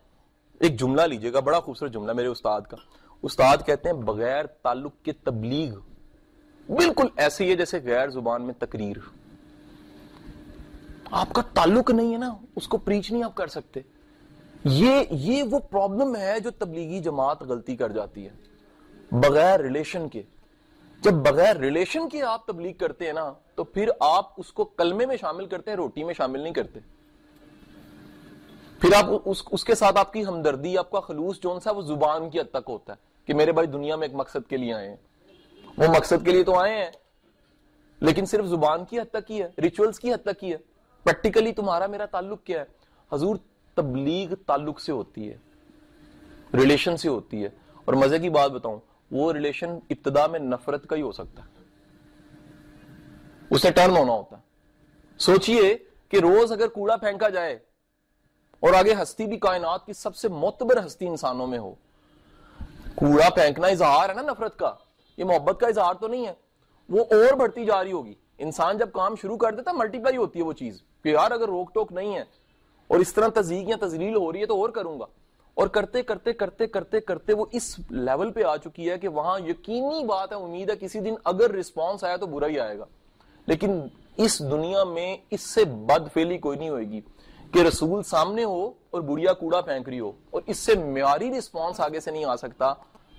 [0.59, 2.77] ایک جملہ لیجیے گا، بڑا خوبصورت جملہ میرے استاد کا۔
[3.23, 5.79] استاد کہتے ہیں، بغیر تعلق کے تبلیغ۔
[6.69, 8.97] بالکل ایسے ہی ہے جیسے غیر زبان میں تقریر۔
[11.11, 13.79] آپ کا تعلق نہیں ہے نا، اس کو پریچ نہیں آپ کر سکتے۔
[14.63, 18.29] یہ یہ وہ پرابلم ہے جو تبلیغی جماعت غلطی کر جاتی ہے۔
[19.11, 20.21] بغیر ریلیشن کے۔
[21.05, 25.05] جب بغیر ریلیشن کے آپ تبلیغ کرتے ہیں نا تو پھر آپ اس کو کلمے
[25.05, 26.79] میں شامل کرتے ہیں روٹی میں شامل نہیں کرتے۔
[28.79, 31.81] پھر آپ اس, اس کے ساتھ آپ کی ہمدردی آپ کا خلوص جو سا وہ
[31.81, 34.73] زبان کی حد تک ہوتا ہے کہ میرے بھائی دنیا میں ایک مقصد کے لیے
[34.73, 34.95] آئے ہیں۔
[35.77, 36.91] وہ مقصد کے لیے تو آئے ہیں
[37.99, 40.57] لیکن صرف زبان کی حد تک کی ہے ریچولز کی حد تک کی ہے۔
[41.03, 42.65] پریکٹیکلی تمہارا میرا تعلق کیا ہے؟
[43.15, 43.35] حضور
[43.75, 45.37] تبلیغ تعلق سے ہوتی ہے
[46.53, 47.49] ریلیشن سے ہوتی ہے۔
[47.85, 48.79] اور مزے کی بات بتاؤں
[49.11, 51.55] وہ ریلیشن ابتدا میں نفرت کا ہی ہو سکتا ہے۔
[53.49, 54.41] اسے ٹرن ہونا ہوتا ہے۔
[55.17, 55.77] سوچئے
[56.09, 57.59] کہ روز اگر کوڑا پھینکا جائے
[58.59, 61.73] اور آگے ہستی بھی کائنات کی سب سے معتبر ہستی انسانوں میں ہو۔
[62.95, 64.73] کوڑا پھینکنا اظہار ہے نا نفرت کا۔
[65.17, 66.33] یہ محبت کا اظہار تو نہیں ہے۔
[66.89, 70.39] وہ اور بڑھتی جا رہی ہوگی۔ انسان جب کام شروع کر دیتا ملٹی پلائی ہوتی
[70.39, 72.23] ہے وہ چیز۔ کہ یار اگر روک ٹوک نہیں ہے
[72.87, 75.05] اور اس طرح تزیق یا تزلیل ہو رہی ہے تو اور کروں گا۔
[75.57, 79.39] اور کرتے کرتے کرتے کرتے کرتے وہ اس لیول پہ آ چکی ہے کہ وہاں
[79.39, 82.85] یقینی بات ہے، امید ہے کسی دن اگر رسپانس آیا تو برا ہی آئے گا۔
[83.47, 83.79] لیکن
[84.17, 87.01] اس دنیا میں اس سے بد فیلی کوئی نہیں ہوئے گی
[87.53, 91.79] کہ رسول سامنے ہو اور بڑیا کوڑا پھینک رہی ہو، اور اس سے معیاری رسپانس
[91.79, 92.73] آگے سے نہیں آ سکتا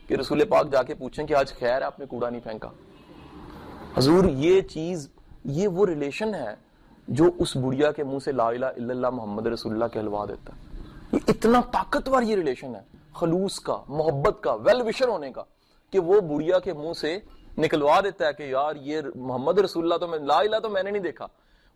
[0.09, 2.71] کہ رسول پاک جا کے پوچھیں کہ آج خیر ہے، آپ نے کوڑا نہیں پھینکا۔
[3.97, 5.09] حضور، یہ چیز،
[5.45, 6.55] یہ وہ ریلیشن ہے
[7.09, 10.57] جو اس بڑیا کے منہ سے لا الہ الا اللہ محمد رسول اللہ کہلوا دیتا
[10.57, 10.66] ہے۔
[11.13, 12.81] یہ اتنا طاقتور یہ ریلیشن ہے،
[13.15, 15.43] خلوص کا، محبت کا ویل وشر ہونے کا،
[15.91, 17.19] کہ وہ بڑیا کے منہ سے
[17.59, 20.83] نکلوا دیتا ہے کہ یار یہ محمد رسول اللہ تو میں، لا الہ تو میں
[20.83, 21.27] نے نہیں دیکھا،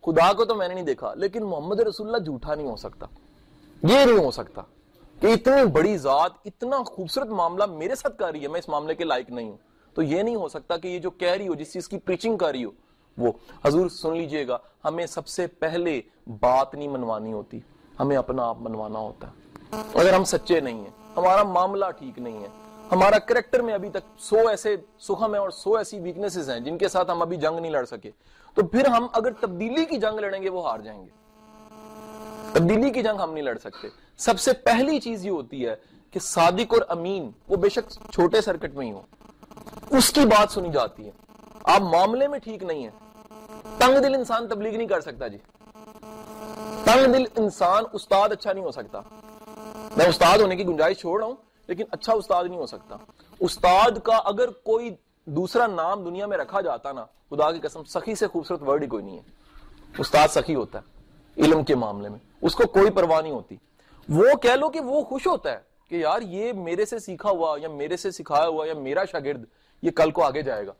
[0.05, 3.05] خدا کو تو میں نے نہیں دیکھا، لیکن محمد رسول اللہ جھوٹا نہیں ہو سکتا۔
[3.83, 4.61] یہ نہیں ہو سکتا
[5.19, 8.95] کہ اتنی بڑی ذات، اتنا خوبصورت معاملہ میرے ساتھ کر رہی ہے، میں اس معاملے
[8.95, 9.57] کے لائق نہیں ہوں۔
[9.93, 12.37] تو یہ نہیں ہو سکتا کہ یہ جو کہہ رہی ہو، جس چیز کی پریچنگ
[12.37, 12.71] کر رہی ہو،
[13.17, 13.31] وہ۔
[13.65, 16.01] حضور سن لیجیے گا، ہمیں سب سے پہلے
[16.39, 17.59] بات نہیں منوانی ہوتی۔
[18.01, 19.39] ہمیں اپنا آپ منوانا ہوتا ہے۔
[19.93, 22.47] اگر ہم سچے نہیں ہیں، ہمارا معاملہ ٹھیک نہیں ہے،
[22.91, 26.77] ہمارا کریکٹر میں ابھی تک سو ایسے سخم ہیں اور سو ایسی ویکنیسز ہیں جن
[26.77, 28.11] کے ساتھ ہم ابھی جنگ نہیں لڑ سکے۔
[28.53, 31.09] تو پھر ہم اگر تبدیلی کی جنگ لڑیں گے، وہ ہار جائیں گے۔
[32.53, 33.87] تبدیلی کی جنگ ہم نہیں لڑ سکتے۔
[34.17, 35.75] سب سے پہلی چیز یہ ہوتی ہے
[36.11, 39.01] کہ صادق اور امین وہ بے شک چھوٹے سرکٹ میں ہی ہو
[39.89, 41.11] اس کی بات سنی جاتی ہے۔
[41.63, 42.89] آپ معاملے میں ٹھیک نہیں ہے
[43.77, 45.37] تنگ دل انسان تبلیغ نہیں کر سکتا جی۔
[46.91, 49.01] تنگ دل انسان استاد اچھا نہیں ہو سکتا۔
[49.97, 51.35] میں استاد ہونے کی گنجائش چھوڑ رہا ہوں،
[51.67, 52.95] لیکن اچھا استاد نہیں ہو سکتا۔
[53.39, 58.15] استاد کا اگر کوئی دوسرا نام دنیا میں رکھا جاتا نا، خدا کی قسم سخی
[58.15, 59.21] سے خوبصورت ورڈ ہی کوئی نہیں ہے۔
[59.97, 61.01] استاد سخی ہوتا ہے
[61.41, 63.55] علم کے معاملے میں، اس کو کوئی پرواہ نہیں ہوتی۔
[64.09, 67.57] وہ کہہ لو کہ وہ خوش ہوتا ہے کہ یار یہ میرے سے سیکھا ہوا،
[67.61, 69.43] یا میرے سے سکھایا ہوا، یا میرا شاگرد،
[69.81, 70.73] یہ کل کو آگے جائے گا۔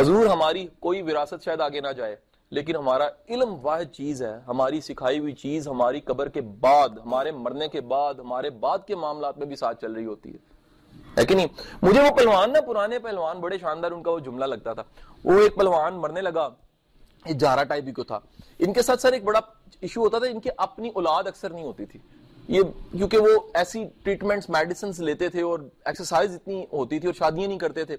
[0.00, 2.16] حضور ہماری کوئی وراثت شاید آگے نہ جائے۔
[2.50, 7.30] لیکن ہمارا علم واحد چیز ہے، ہماری سکھائی ہوئی چیز، ہماری قبر کے بعد، ہمارے
[7.30, 10.56] مرنے کے بعد، ہمارے بعد کے معاملات میں بھی ساتھ چل رہی ہوتی ہے۔
[11.18, 11.46] ہے کہ نہیں؟
[11.82, 14.82] مجھے وہ پہلوان نا، پرانے پہلوان، بڑے شاندار، ان کا وہ جملہ لگتا تھا۔
[15.24, 16.48] وہ ایک پہلوان مرنے لگا
[17.38, 18.18] جارا ٹائپ کو تھا۔
[18.58, 19.40] ان کے ساتھ سر ایک بڑا
[19.80, 22.00] ایشو ہوتا تھا، ان کی اپنی اولاد اکثر نہیں ہوتی تھی۔
[22.48, 27.48] یہ کیونکہ وہ ایسی ٹریٹمنٹس میڈیسنز لیتے تھے اور ایکسرسائز اتنی ہوتی تھی اور شادیاں
[27.48, 27.96] نہیں کرتے تھے۔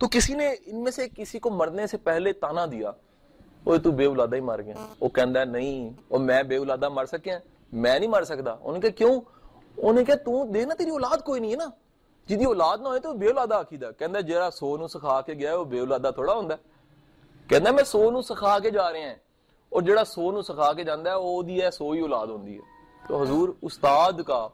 [0.00, 2.90] تو کسی نے ان میں سے کسی کو مرنے سے پہلے تانا دیا۔
[3.66, 6.88] وہ تو بے اولادہ ہی مر گیا وہ کہندا ہے نہیں وہ میں بے اولادہ
[6.88, 7.38] مر سکیا
[7.72, 9.14] میں نہیں مر سکتا انہوں نے کہا کیوں
[9.78, 11.68] انہوں نے کہا تو دینا تیری اولاد کوئی نہیں ہے نا
[12.28, 15.50] جدی اولاد نہ ہوئے تو بے اولادہ آکیدہ کہندا جیرا سو نو سکھا کے گیا
[15.50, 19.00] ہے وہ بے اولادہ تھوڑا ہوندا ہے کہندا میں سو نو سکھا کے جا رہے
[19.00, 19.14] ہیں
[19.72, 22.78] اور جڑا سو نو سکھا کے جاندا ہے دی ہے سو ہی اولاد ہوندی ہے
[23.02, 24.46] تو حضور استاد کا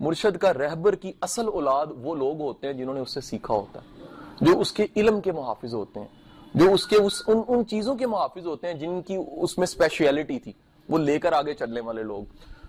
[0.00, 3.54] مرشد کا رہبر کی اصل اولاد وہ لوگ ہوتے ہیں جنہوں نے اس سے سیکھا
[3.54, 4.02] ہوتا ہے
[4.40, 6.23] جو اس کے علم کے محافظ ہوتے ہیں
[6.54, 9.62] جو اس کے اس ان, ان چیزوں کے محافظ ہوتے ہیں جن کی اس میں
[9.62, 10.52] اسپیشلٹی تھی
[10.88, 12.24] وہ لے کر آگے چلنے والے لوگ۔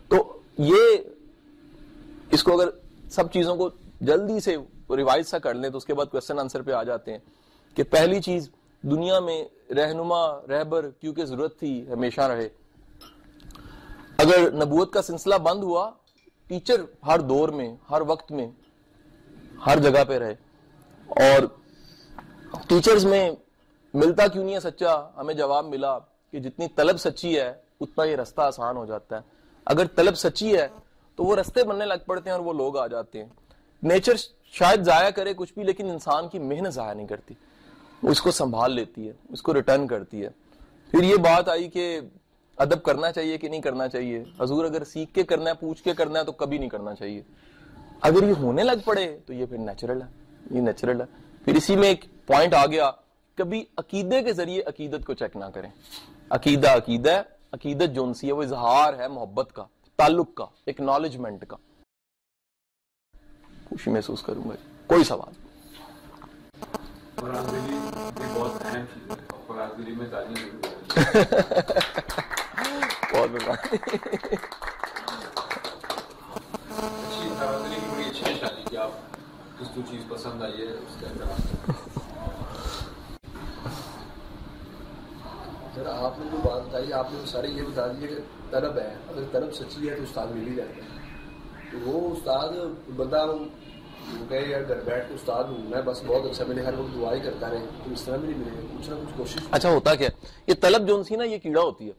[0.08, 0.98] تو یہ
[2.32, 2.70] اس کو اگر
[3.12, 3.70] سب چیزوں کو
[4.02, 4.56] جلدی سے
[4.90, 7.20] ریوائز سا کر لیں تو اس کے بعد کوشچن آنسر پہ آ جاتے ہیں
[7.76, 8.50] کہ پہلی چیز
[8.82, 12.50] دنیا میں رہنما رہبر کیونکہ ضرورت تھی ہمیشہ رہے۔
[14.18, 15.92] اگر نبوت کا سلسلہ بند ہوا
[16.48, 18.48] ٹیچر ہر دور میں ہر وقت میں
[19.66, 20.36] ہر جگہ پہ رہے۔
[21.08, 21.44] اور
[22.68, 23.32] ٹیچرز میں
[23.96, 28.16] ملتا کیوں نہیں ہے سچا؟ ہمیں جواب ملا کہ جتنی طلب سچی ہے، اتنا یہ
[28.16, 29.22] رستہ آسان ہو جاتا ہے۔
[29.66, 30.68] اگر طلب سچی ہے،
[31.16, 33.30] تو وہ رستے بننے لگ پڑتے ہیں اور وہ لوگ آ جاتے ہیں۔
[33.84, 34.14] نیچر
[34.46, 37.34] شاید ضائع کرے کچھ بھی، لیکن انسان کی محنت ضائع نہیں کرتی۔
[38.04, 40.30] وہ اس کو سنبھال لیتی ہے، اس کو ریٹرن کرتی ہے۔
[40.92, 42.00] پھر یہ بات آئی کہ
[42.58, 45.94] ادب کرنا چاہیے کہ نہیں کرنا چاہیے؟ حضور اگر سیکھ کے کرنا ہے، پوچھ کے
[45.94, 47.22] کرنا ہے، تو کبھی نہیں کرنا چاہیے۔
[48.02, 50.08] اگر یہ ہونے لگ پڑے، تو یہ پھر نیچرل ہے۔
[50.52, 51.06] یہ نیچرل ہے۔
[51.46, 52.92] پھر اسی میں ایک پوائنٹ آ گیا۔
[53.36, 55.70] کبھی عقیدے کے ذریعے عقیدت کو چیک نہ کریں۔
[56.30, 57.22] عقیدہ عقیدہ ہے
[57.52, 61.58] عقیدت جو سی ہے وہ اظہار ہے محبت کا تعلق کا اکنالجمنٹ کا۔
[63.70, 64.56] خوشی محسوس کروں گا۔
[64.88, 65.34] کوئی سوال؟
[73.14, 73.30] بہت
[79.90, 81.40] چیز پسند آئی ہے اس کا اعتراف
[85.76, 88.16] سر آپ نے جو بات بتائی، آپ نے سارے یہ بتا دیے کہ
[88.52, 90.82] طلب ہے، اگر طلب سچی ہے تو استاد مل ہی جائے گا۔
[91.72, 92.50] تو وہ استاد
[92.96, 93.28] بندہ
[94.30, 96.96] کہے یار گھر بیٹھ کے استاد ہوں، میں بس بہت اچھا میں نے ہر وقت
[96.96, 99.96] دعا کرتا رہے، تو اس طرح بھی نہیں ملے، کچھ نہ کچھ کوشش۔ اچھا ہوتا
[99.96, 100.10] کیا؟
[100.48, 101.94] یہ طلب جو سی نا، یہ کیڑا ہوتی ہے۔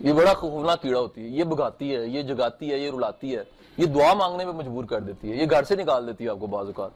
[0.00, 3.42] یہ بڑا خوفناک کیڑا ہوتی ہے۔ یہ بگاتی ہے، یہ جگاتی ہے، یہ رلاتی ہے۔
[3.76, 6.40] یہ دعا مانگنے پہ مجبور کر دیتی ہے۔ یہ گھر سے نکال دیتی ہے آپ
[6.40, 6.90] کو بعض اوقات۔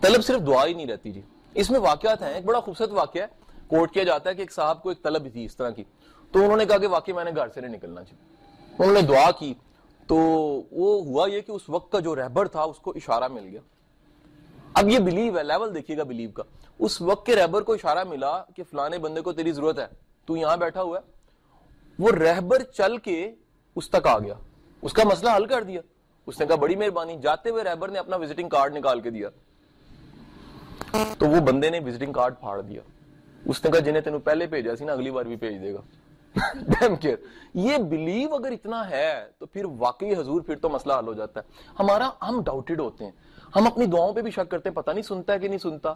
[0.00, 1.20] طلب صرف دعا ہی نہیں رہتی جی۔
[1.54, 3.43] اس میں واقعات ہیں، ایک بڑا خوبصورت واقعہ ہے۔
[3.74, 5.84] کوٹ کیا جاتا ہے کہ ایک صاحب کو ایک طلب تھی اس طرح کی۔
[6.32, 8.34] تو انہوں نے کہا کہ واقعی میں نے گھر سے نہیں نکلنا چاہیے
[8.78, 9.54] انہوں نے دعا کی۔
[10.06, 10.16] تو
[10.72, 13.60] وہ ہوا یہ کہ اس وقت کا جو رہبر تھا، اس کو اشارہ مل گیا۔
[14.74, 16.42] اب یہ بلیو ہے لیول دیکھیے گا بلیو کا۔
[16.78, 19.86] اس وقت کے رہبر کو اشارہ ملا کہ فلانے بندے کو تیری ضرورت ہے،
[20.26, 21.10] تو یہاں بیٹھا ہوا ہے۔
[21.98, 23.32] وہ رہبر چل کے
[23.76, 24.34] اس تک آ گیا۔
[24.82, 25.80] اس کا مسئلہ حل کر دیا۔
[26.26, 29.28] اس نے کہا، بڑی مہربانی، جاتے ہوئے رہبر نے اپنا وزٹنگ کارڈ نکال کے دیا۔
[31.18, 32.80] تو وہ بندے نے وزٹنگ کارڈ پھاڑ دیا۔
[33.46, 35.80] اس نے کہا جنہیں تینوں پہلے بھیجا سی نا، اگلی بار بھی بھیج دے گا۔
[37.54, 41.40] یہ بلیو اگر اتنا ہے تو پھر واقعی حضور پھر تو مسئلہ حل ہو جاتا
[41.40, 43.12] ہے۔ ہمارا ہم ڈاؤٹڈ ہوتے ہیں۔
[43.56, 45.94] ہم اپنی دعاؤں پہ بھی شک کرتے ہیں، پتہ نہیں سنتا ہے کہ نہیں سنتا۔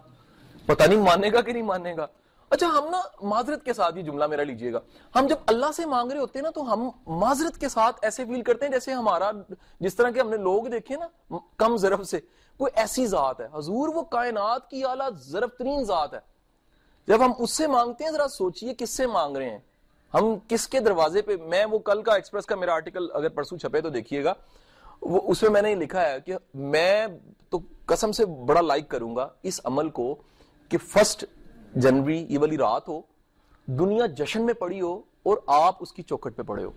[0.65, 2.07] پتہ نہیں مانے گا کہ نہیں مانے گا۔
[2.49, 4.79] اچھا ہم نا معذرت کے ساتھ یہ جملہ میرا لیجیے گا۔
[5.15, 8.25] ہم جب اللہ سے مانگ رہے ہوتے ہیں نا تو ہم معذرت کے ساتھ ایسے
[8.25, 9.31] فیل کرتے ہیں جیسے ہمارا
[9.79, 12.19] جس طرح کے ہم نے لوگ دیکھے نا، کم ضرب سے۔
[12.57, 16.19] کوئی ایسی ذات ہے۔ حضور وہ کائنات کی اعلیٰ ضرب ترین ذات ہے۔
[17.09, 19.59] جب ہم اس سے مانگتے ہیں، ذرا سوچئے کس سے مانگ رہے ہیں۔
[20.13, 23.57] ہم کس کے دروازے پہ، میں وہ کل کا ایکسپریس کا میرا آرٹیکل اگر پرسوں
[23.57, 24.33] چھپے تو دیکھیے گا۔
[25.01, 27.07] وہ اس میں میں نے لکھا ہے کہ میں
[27.49, 30.15] تو قسم سے بڑا لائک کروں گا اس عمل کو
[30.69, 31.25] کہ فرسٹ
[31.75, 33.01] جنوری یہ والی رات ہو،
[33.65, 36.71] دنیا جشن میں پڑی ہو اور آپ اس کی چوکٹ پہ پڑے ہو۔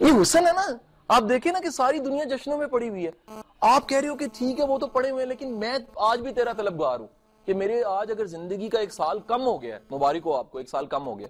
[0.00, 0.66] یہ حسن ہے نا؟
[1.08, 4.16] آپ دیکھیں نا کہ ساری دنیا جشنوں میں پڑی ہوئی ہے۔ آپ کہہ رہے ہو
[4.16, 7.23] کہ ٹھیک ہے، وہ تو پڑے ہوئے ہیں، لیکن میں آج بھی تیرا طلبگار ہوں۔
[7.44, 10.50] کہ میرے آج اگر زندگی کا ایک سال کم ہو گیا ہے، مبارک ہو آپ
[10.50, 11.28] کو، ایک سال کم ہو گیا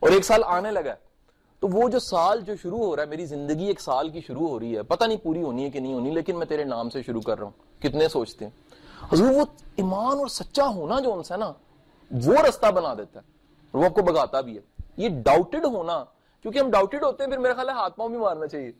[0.00, 0.96] اور ایک سال آنے لگا ہے،
[1.60, 4.48] تو وہ جو سال جو شروع ہو رہا ہے، میری زندگی ایک سال کی شروع
[4.48, 6.90] ہو رہی ہے، پتہ نہیں پوری ہونی ہے کہ نہیں ہونی، لیکن میں تیرے نام
[6.90, 8.52] سے شروع کر رہا ہوں، کتنے سوچتے ہیں؟
[9.12, 9.44] حضور وہ
[9.76, 11.52] ایمان اور سچا ہونا جو ان سے نا،
[12.10, 13.32] وہ رستہ بنا دیتا ہے
[13.70, 16.04] اور وہ آپ کو بگاتا بھی ہے۔ یہ ڈاؤٹڈ ہونا،
[16.42, 18.72] کیونکہ ہم ڈاؤٹڈ ہوتے ہیں، پھر میرا خیال ہے ہاتھ پاؤں بھی مارنا چاہیے،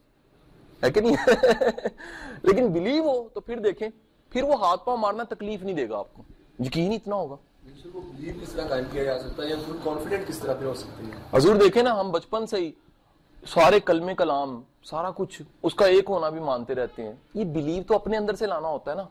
[0.83, 1.17] ہے کہ نہیں؟
[2.43, 3.89] لیکن بلیو ہو تو پھر دیکھیں،
[4.31, 6.23] پھر وہ ہاتھ پاؤں مارنا تکلیف نہیں دے گا آپ کو۔
[6.59, 7.37] یقین اتنا ہوگا۔
[11.33, 12.73] حضور دیکھیں نا ہم بچپن سے ہی
[13.47, 17.83] سارے کلمے کلام سارا کچھ اس کا ایک ہونا بھی مانتے رہتے ہیں۔ یہ بلیو
[17.83, 19.05] تو اپنے اندر سے لانا ہوتا ہے نا۔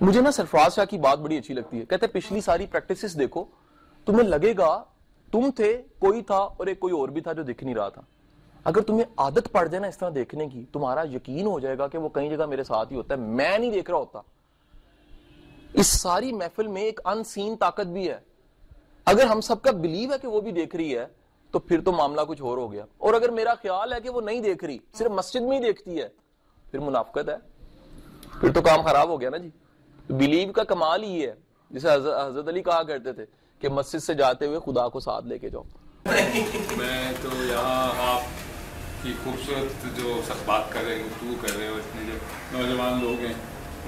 [0.00, 3.18] مجھے نا سرفراز شاہ کی بات بڑی اچھی لگتی ہے۔ کہتے ہیں پچھلی ساری پریکٹسز
[3.18, 3.44] دیکھو
[4.04, 4.84] تمہیں لگے گا
[5.32, 8.02] تم تھے کوئی تھا اور ایک کوئی اور بھی تھا جو دکھ نہیں رہا تھا۔
[8.64, 11.86] اگر تمہیں عادت پڑ جائے نا اس طرح دیکھنے کی تمہارا یقین ہو جائے گا
[11.86, 14.20] کہ وہ کئی جگہ میرے ساتھ ہی ہوتا ہے۔ میں نہیں دیکھ رہا ہوتا۔
[15.72, 18.18] اس ساری محفل میں ایک ان سین طاقت بھی ہے۔
[19.04, 21.06] اگر ہم سب کا بلیو ہے کہ وہ بھی دیکھ رہی ہے،
[21.50, 24.20] تو پھر تو معاملہ کچھ اور ہو گیا۔ اور اگر میرا خیال ہے کہ وہ
[24.20, 26.08] نہیں دیکھ رہی، صرف مسجد میں ہی دیکھتی ہے،
[26.70, 27.36] پھر منافقت ہے۔
[28.40, 29.50] پھر تو کام خراب ہو گیا نا جی۔
[30.10, 31.34] بلیو کا کمال ہی ہے۔
[31.70, 33.24] جسے حضرت علی کہا کرتے تھے
[33.60, 35.62] کہ مسجد سے جاتے ہوئے خدا کو ساتھ لے کے جاؤ۔
[36.76, 38.20] میں تو یہاں آپ
[39.02, 42.12] کی خوبصورت جو سب بات کر رہے ہیں، گفتگو کر رہے ہو اتنے جو
[42.58, 43.34] نوجوان لوگ ہیں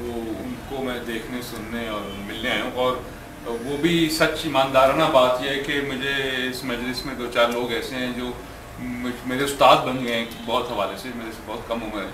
[0.00, 2.96] وہ ان کو میں دیکھنے سننے اور ملنے آیا ہوں۔ اور
[3.46, 7.72] وہ بھی سچ ایماندارانہ بات یہ ہے کہ مجھے اس مجلس میں دو چار لوگ
[7.72, 8.30] ایسے ہیں جو
[9.26, 12.08] میرے استاد بن گئے ہیں بہت حوالے سے، میرے سے بہت کم عمر ہے۔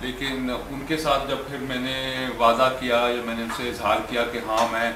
[0.00, 3.68] لیکن ان کے ساتھ جب پھر میں نے وعدہ کیا یا میں نے ان سے
[3.68, 4.92] اظہار کیا کہ ہاں میں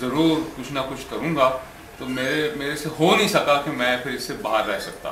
[0.00, 1.58] ضرور کچھ نہ کچھ کروں گا،
[1.98, 5.10] تو میرے میرے سے ہو نہیں سکا کہ میں پھر اس سے باہر رہ سکتا۔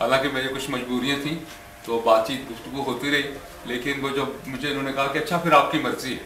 [0.00, 1.38] حالانکہ میری کچھ مجبوریاں تھیں
[1.84, 3.22] تو بات چیت گفتگو ہوتی رہی۔
[3.66, 6.22] لیکن وہ جب مجھے انہوں نے کہا کہ اچھا پھر آپ کی مرضی ہے۔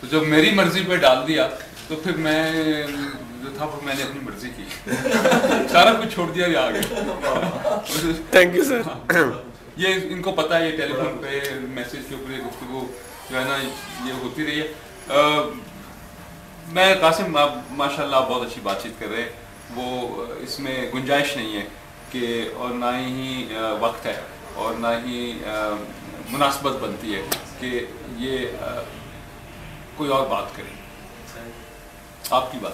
[0.00, 1.48] تو جب میری مرضی پہ ڈال دیا
[1.88, 2.42] تو پھر میں
[3.42, 4.64] جو تھا وہ میں نے اپنی مرضی کی۔
[5.72, 6.80] سارا کچھ چھوڑ دیا یا آگے
[8.30, 8.80] تھینک یو سر
[9.76, 12.86] یہ ان کو پتا ہے یہ ٹیلی فون پہ میسج کے اوپر یہ گفتگو
[13.30, 13.56] جو ہے نا
[14.08, 14.72] یہ ہوتی رہی ہے۔
[16.72, 17.36] میں قاسم
[17.70, 19.28] ماشاء اللہ بہت اچھی بات چیت کر رہے
[19.74, 21.64] وہ اس میں گنجائش نہیں ہے
[22.12, 24.14] کہ اور نہ ہی وقت ہے
[24.54, 25.32] اور نہ ہی
[26.28, 27.22] مناسبت بنتی ہے
[27.60, 28.48] کہ یہ
[29.96, 30.72] کوئی اور بات کرے۔
[32.30, 32.72] آپ کی بات۔